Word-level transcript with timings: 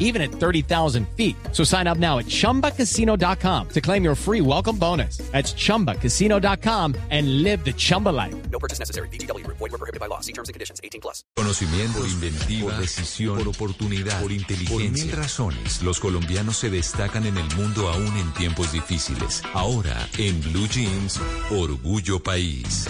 even 0.00 0.20
at 0.20 0.32
30,000 0.32 1.06
feet. 1.16 1.36
So 1.52 1.62
sign 1.62 1.86
up 1.86 1.98
now 1.98 2.18
at 2.18 2.26
chumbacasino.com 2.26 3.68
to 3.68 3.80
claim 3.80 4.02
your 4.02 4.16
free 4.16 4.40
welcome 4.40 4.76
bonus. 4.76 5.18
That's 5.30 5.54
chumbacasino.com 5.54 6.96
and 7.10 7.44
live 7.44 7.64
the 7.64 7.72
Chumba 7.72 8.08
life. 8.08 8.34
No 8.50 8.58
purchase 8.58 8.80
necessary. 8.80 9.08
BGW. 9.10 9.46
Void 9.46 9.60
were 9.60 9.78
prohibited 9.78 10.00
by 10.00 10.06
law. 10.06 10.20
See 10.20 10.32
terms 10.32 10.48
and 10.48 10.54
conditions. 10.54 10.80
18 10.82 11.00
plus. 11.00 11.22
Conocimiento, 11.36 11.98
por 12.00 12.08
inventiva, 12.08 12.70
por 12.70 12.80
decisión, 12.80 13.38
por 13.38 13.48
oportunidad, 13.48 14.20
por 14.20 14.32
inteligencia. 14.32 14.90
Por 14.90 14.90
mil 14.90 15.12
razones, 15.12 15.82
los 15.82 16.00
colombianos 16.00 16.56
se 16.56 16.70
destacan 16.70 17.26
en 17.26 17.36
el 17.36 17.56
mundo 17.56 17.88
aún 17.88 18.16
en 18.16 18.32
tiempos 18.34 18.72
difíciles. 18.72 19.42
Ahora, 19.54 20.08
en 20.18 20.40
Blue 20.40 20.66
Jeans, 20.66 21.20
Orgullo 21.50 22.20
País. 22.22 22.88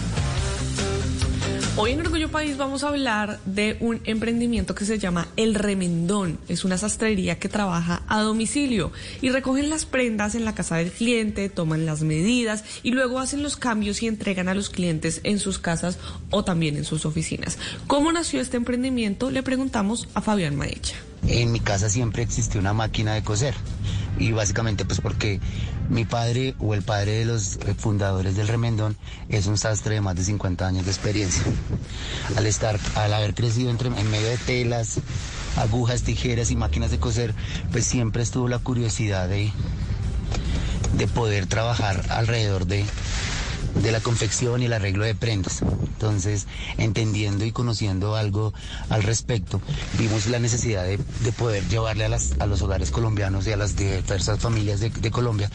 Hoy 1.77 1.93
en 1.93 2.01
Orgullo 2.01 2.31
País 2.31 2.57
vamos 2.57 2.83
a 2.83 2.89
hablar 2.89 3.39
de 3.45 3.77
un 3.79 4.01
emprendimiento 4.05 4.75
que 4.75 4.85
se 4.85 4.99
llama 4.99 5.29
El 5.37 5.55
Remendón. 5.55 6.39
Es 6.49 6.65
una 6.65 6.77
sastrería 6.77 7.39
que 7.39 7.49
trabaja 7.49 8.03
a 8.09 8.21
domicilio 8.21 8.91
y 9.23 9.31
recogen 9.31 9.71
las 9.71 9.87
prendas 9.87 10.35
en 10.35 10.45
la 10.45 10.55
casa 10.55 10.77
del 10.77 10.91
cliente, 10.91 11.49
toman 11.49 11.87
las 11.87 12.03
medidas 12.03 12.65
y 12.83 12.91
luego 12.91 13.21
hacen 13.21 13.45
los 13.45 13.57
cambios 13.57 14.03
y 14.03 14.09
entregan 14.09 14.49
a 14.49 14.55
los 14.55 14.69
clientes 14.69 15.21
en 15.23 15.39
sus 15.39 15.61
casas 15.61 15.99
o 16.31 16.45
también 16.45 16.77
en 16.77 16.85
sus 16.85 17.07
oficinas. 17.07 17.57
¿Cómo 17.87 18.11
nació 18.11 18.41
este 18.41 18.57
emprendimiento? 18.57 19.31
Le 19.31 19.45
preguntamos 19.45 20.09
a 20.15 20.21
Fabián 20.21 20.57
Maecha. 20.57 20.97
En 21.29 21.53
mi 21.53 21.61
casa 21.61 21.89
siempre 21.89 22.25
existió 22.25 22.61
una 22.61 22.73
máquina 22.73 23.15
de 23.15 23.23
coser 23.23 23.55
y 24.19 24.33
básicamente 24.33 24.85
pues 24.85 25.01
porque 25.01 25.41
mi 25.91 26.05
padre 26.05 26.55
o 26.61 26.73
el 26.73 26.83
padre 26.83 27.19
de 27.19 27.25
los 27.25 27.57
eh, 27.57 27.75
fundadores 27.77 28.37
del 28.37 28.49
Remendón 28.49 28.97
es 29.29 29.47
un 29.47 29.59
sastre 29.59 29.97
de 29.97 30.01
más 30.01 30.15
de 30.15 30.25
50 30.25 30.67
años 30.67 30.85
de 30.85 30.91
experiencia. 30.93 31.43
Al 32.37 32.47
estar, 32.47 32.79
al 32.95 33.13
haber 33.13 33.35
crecido 33.35 33.71
entre, 33.71 33.89
en 33.89 34.11
medio 34.11 34.29
de 34.29 34.39
telas, 34.39 35.01
agujas, 35.57 36.03
tijeras 36.03 36.51
y 36.51 36.57
máquinas 36.57 36.93
de 36.93 36.99
coser, 36.99 37.35
pues 37.73 37.85
siempre 37.85 38.23
estuvo 38.23 38.49
la 38.49 38.61
curiosidad 38.61 39.29
de, 39.29 39.53
de 40.97 41.07
poder 41.09 41.47
trabajar 41.47 42.05
alrededor 42.09 42.67
de, 42.67 42.85
de 43.83 43.93
la 43.93 44.01
confección 44.01 44.63
y 44.63 44.67
el 44.67 44.73
arreglo 44.73 45.05
de 45.05 45.15
prendas. 45.15 45.63
Entonces, 45.63 46.47
entendiendo 46.79 47.45
y 47.45 47.53
conociendo 47.53 48.17
algo 48.17 48.53
al 48.89 49.03
respecto, 49.03 49.61
vimos 49.99 50.27
la 50.27 50.39
necesidad 50.39 50.85
de, 50.85 50.97
de 50.97 51.33
poder 51.33 51.67
llevarle 51.69 52.05
a, 52.05 52.09
las, 52.09 52.35
a, 52.41 52.47
los 52.47 52.63
hogares 52.63 52.91
colombianos 52.91 53.47
y 53.47 53.53
a 53.53 53.57
las 53.57 53.77
diversas 53.77 54.39
familias 54.39 54.81
de, 54.81 54.91
de, 54.91 55.11
Colombia 55.11 55.51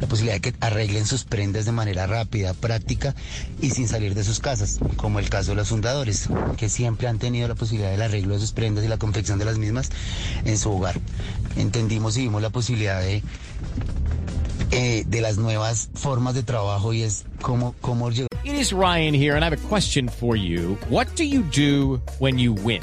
la 0.00 0.06
posibilidad 0.06 0.34
de 0.34 0.40
que 0.40 0.54
arreglen 0.60 1.06
sus 1.06 1.24
prendas 1.24 1.66
de 1.66 1.72
manera 1.72 2.06
rápida, 2.06 2.52
práctica 2.54 3.14
y 3.60 3.70
sin 3.70 3.86
salir 3.88 4.14
de 4.14 4.24
sus 4.24 4.40
casas, 4.40 4.80
como 4.96 5.18
el 5.18 5.28
caso 5.28 5.50
de 5.50 5.56
los 5.56 5.68
fundadores, 5.68 6.28
que 6.56 6.68
siempre 6.68 7.06
han 7.06 7.18
tenido 7.18 7.46
la 7.46 7.54
posibilidad 7.54 7.90
del 7.90 8.02
arreglo 8.02 8.34
de 8.34 8.40
sus 8.40 8.52
prendas 8.52 8.84
y 8.84 8.88
la 8.88 8.98
confección 8.98 9.38
de 9.38 9.44
las 9.44 9.58
mismas 9.58 9.90
en 10.44 10.58
su 10.58 10.70
hogar. 10.72 10.98
Entendimos 11.56 12.16
y 12.16 12.22
vimos 12.22 12.42
la 12.42 12.50
posibilidad 12.50 13.00
de 13.00 13.22
eh, 14.74 15.04
de 15.06 15.20
las 15.20 15.38
nuevas 15.38 15.88
formas 15.94 16.34
de 16.34 16.42
trabajo 16.42 16.92
y 16.92 17.02
es 17.02 17.24
cómo, 17.40 17.74
cómo. 17.80 18.10
It 18.10 18.28
is 18.44 18.72
Ryan 18.72 19.14
here, 19.14 19.36
and 19.36 19.44
I 19.44 19.48
have 19.48 19.52
a 19.54 19.68
question 19.68 20.08
for 20.08 20.36
you. 20.36 20.76
What 20.90 21.06
do 21.16 21.24
you 21.24 21.42
do 21.42 22.00
when 22.18 22.38
you 22.38 22.52
win? 22.52 22.82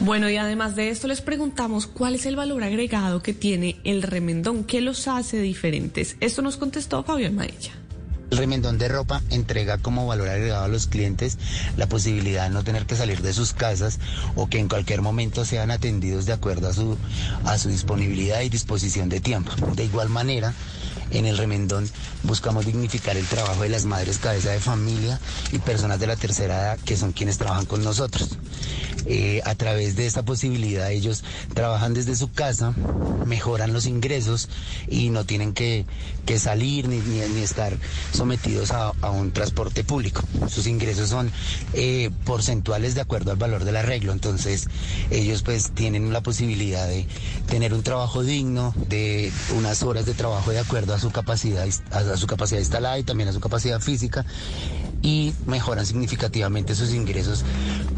Bueno, 0.00 0.30
y 0.30 0.36
además 0.36 0.76
de 0.76 0.90
esto 0.90 1.08
les 1.08 1.20
preguntamos 1.20 1.88
cuál 1.88 2.14
es 2.14 2.24
el 2.24 2.36
valor 2.36 2.62
agregado 2.62 3.20
que 3.20 3.34
tiene 3.34 3.80
el 3.82 4.02
remendón, 4.02 4.62
qué 4.62 4.80
los 4.80 5.08
hace 5.08 5.40
diferentes. 5.40 6.16
Esto 6.20 6.40
nos 6.40 6.56
contestó 6.56 7.02
Fabián 7.02 7.34
Maella. 7.34 7.72
El 8.30 8.38
remendón 8.38 8.78
de 8.78 8.88
ropa 8.88 9.22
entrega 9.30 9.78
como 9.78 10.06
valor 10.06 10.28
agregado 10.28 10.64
a 10.64 10.68
los 10.68 10.86
clientes 10.86 11.38
la 11.76 11.88
posibilidad 11.88 12.44
de 12.44 12.50
no 12.50 12.62
tener 12.62 12.86
que 12.86 12.94
salir 12.94 13.22
de 13.22 13.32
sus 13.32 13.54
casas 13.54 13.98
o 14.36 14.48
que 14.48 14.60
en 14.60 14.68
cualquier 14.68 15.02
momento 15.02 15.44
sean 15.44 15.70
atendidos 15.72 16.26
de 16.26 16.34
acuerdo 16.34 16.68
a 16.68 16.74
su, 16.74 16.96
a 17.44 17.58
su 17.58 17.68
disponibilidad 17.68 18.42
y 18.42 18.50
disposición 18.50 19.08
de 19.08 19.20
tiempo. 19.20 19.50
De 19.74 19.84
igual 19.84 20.10
manera, 20.10 20.54
en 21.10 21.26
el 21.26 21.38
remendón 21.38 21.88
buscamos 22.22 22.66
dignificar 22.66 23.16
el 23.16 23.26
trabajo 23.26 23.62
de 23.62 23.70
las 23.70 23.86
madres 23.86 24.18
cabeza 24.18 24.50
de 24.50 24.60
familia 24.60 25.18
y 25.50 25.58
personas 25.58 25.98
de 25.98 26.06
la 26.06 26.16
tercera 26.16 26.60
edad 26.60 26.78
que 26.84 26.96
son 26.96 27.12
quienes 27.12 27.38
trabajan 27.38 27.66
con 27.66 27.82
nosotros. 27.82 28.36
Eh, 29.10 29.40
a 29.46 29.54
través 29.54 29.96
de 29.96 30.06
esta 30.06 30.22
posibilidad 30.22 30.92
ellos 30.92 31.24
trabajan 31.54 31.94
desde 31.94 32.14
su 32.14 32.30
casa, 32.30 32.74
mejoran 33.24 33.72
los 33.72 33.86
ingresos 33.86 34.50
y 34.86 35.08
no 35.08 35.24
tienen 35.24 35.54
que, 35.54 35.86
que 36.26 36.38
salir 36.38 36.88
ni, 36.88 36.98
ni, 36.98 37.20
ni, 37.20 37.40
estar 37.40 37.74
sometidos 38.12 38.70
a, 38.70 38.92
a, 39.00 39.10
un 39.10 39.32
transporte 39.32 39.82
público. 39.82 40.22
Sus 40.50 40.66
ingresos 40.66 41.08
son 41.08 41.32
eh, 41.72 42.10
porcentuales 42.26 42.94
de 42.94 43.00
acuerdo 43.00 43.30
al 43.30 43.38
valor 43.38 43.64
del 43.64 43.76
arreglo, 43.76 44.12
entonces 44.12 44.68
ellos 45.10 45.42
pues 45.42 45.70
tienen 45.70 46.12
la 46.12 46.20
posibilidad 46.20 46.86
de 46.86 47.06
tener 47.46 47.72
un 47.72 47.82
trabajo 47.82 48.22
digno, 48.22 48.74
de 48.88 49.32
unas 49.56 49.82
horas 49.84 50.04
de 50.04 50.12
trabajo 50.12 50.50
de 50.50 50.58
acuerdo 50.58 50.92
a 50.92 50.98
su 50.98 51.10
capacidad, 51.10 51.66
a 51.92 52.16
su 52.18 52.26
capacidad 52.26 52.60
instalada 52.60 52.98
y 52.98 53.04
también 53.04 53.30
a 53.30 53.32
su 53.32 53.40
capacidad 53.40 53.80
física 53.80 54.26
y 55.02 55.32
mejoran 55.46 55.86
significativamente 55.86 56.74
sus 56.74 56.92
ingresos, 56.92 57.44